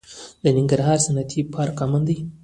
[0.43, 2.17] د ننګرهار صنعتي پارک امن دی؟